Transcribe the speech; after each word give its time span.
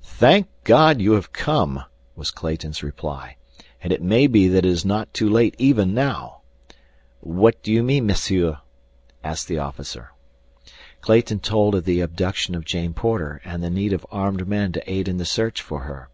"Thank 0.00 0.46
God, 0.64 1.02
you 1.02 1.12
have 1.12 1.34
come!" 1.34 1.84
was 2.16 2.30
Clayton's 2.30 2.82
reply. 2.82 3.36
"And 3.82 3.92
it 3.92 4.00
may 4.00 4.26
be 4.26 4.48
that 4.48 4.64
it 4.64 4.70
is 4.70 4.86
not 4.86 5.12
too 5.12 5.28
late 5.28 5.54
even 5.58 5.92
now." 5.92 6.40
"What 7.20 7.62
do 7.62 7.70
you 7.70 7.82
mean, 7.82 8.06
Monsieur?" 8.06 8.56
asked 9.22 9.48
the 9.48 9.58
officer. 9.58 10.12
Clayton 11.02 11.40
told 11.40 11.74
of 11.74 11.84
the 11.84 12.00
abduction 12.00 12.54
of 12.54 12.64
Jane 12.64 12.94
Porter 12.94 13.42
and 13.44 13.62
the 13.62 13.68
need 13.68 13.92
of 13.92 14.06
armed 14.10 14.48
men 14.48 14.72
to 14.72 14.90
aid 14.90 15.08
in 15.08 15.18
the 15.18 15.26
search 15.26 15.60
for 15.60 15.80
her. 15.80 16.08